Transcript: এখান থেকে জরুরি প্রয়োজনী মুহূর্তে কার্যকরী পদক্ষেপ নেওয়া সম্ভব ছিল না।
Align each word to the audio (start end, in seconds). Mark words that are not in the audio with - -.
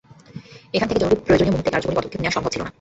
এখান 0.73 0.87
থেকে 0.89 1.01
জরুরি 1.03 1.21
প্রয়োজনী 1.21 1.49
মুহূর্তে 1.51 1.71
কার্যকরী 1.71 1.95
পদক্ষেপ 1.97 2.21
নেওয়া 2.21 2.35
সম্ভব 2.35 2.51
ছিল 2.53 2.61
না। 2.61 2.69